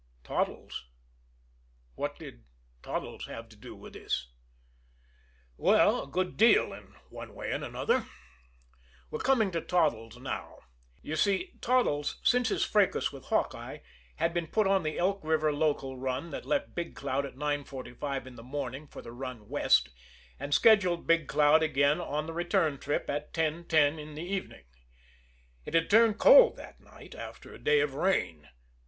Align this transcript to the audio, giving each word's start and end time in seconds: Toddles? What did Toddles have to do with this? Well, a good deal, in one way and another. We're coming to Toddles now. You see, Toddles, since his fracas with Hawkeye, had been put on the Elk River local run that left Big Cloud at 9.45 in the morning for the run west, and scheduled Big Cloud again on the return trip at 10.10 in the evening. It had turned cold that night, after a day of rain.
Toddles? 0.23 0.87
What 1.93 2.17
did 2.17 2.45
Toddles 2.81 3.27
have 3.27 3.49
to 3.49 3.55
do 3.55 3.75
with 3.75 3.93
this? 3.93 4.29
Well, 5.57 6.05
a 6.05 6.07
good 6.07 6.37
deal, 6.37 6.73
in 6.73 6.95
one 7.11 7.35
way 7.35 7.51
and 7.51 7.63
another. 7.63 8.07
We're 9.11 9.19
coming 9.19 9.51
to 9.51 9.61
Toddles 9.61 10.17
now. 10.17 10.57
You 11.03 11.15
see, 11.15 11.51
Toddles, 11.61 12.19
since 12.23 12.49
his 12.49 12.65
fracas 12.65 13.11
with 13.13 13.25
Hawkeye, 13.25 13.81
had 14.15 14.33
been 14.33 14.47
put 14.47 14.65
on 14.65 14.81
the 14.81 14.97
Elk 14.97 15.19
River 15.23 15.53
local 15.53 15.95
run 15.99 16.31
that 16.31 16.47
left 16.47 16.73
Big 16.73 16.95
Cloud 16.95 17.23
at 17.23 17.35
9.45 17.35 18.25
in 18.25 18.37
the 18.37 18.41
morning 18.43 18.87
for 18.87 19.03
the 19.03 19.11
run 19.11 19.47
west, 19.49 19.89
and 20.39 20.51
scheduled 20.51 21.05
Big 21.05 21.27
Cloud 21.27 21.61
again 21.61 21.99
on 22.01 22.25
the 22.25 22.33
return 22.33 22.79
trip 22.79 23.07
at 23.07 23.33
10.10 23.35 23.99
in 23.99 24.15
the 24.15 24.23
evening. 24.23 24.65
It 25.63 25.75
had 25.75 25.91
turned 25.91 26.17
cold 26.17 26.55
that 26.57 26.79
night, 26.81 27.13
after 27.13 27.53
a 27.53 27.59
day 27.63 27.81
of 27.81 27.93
rain. 27.93 28.49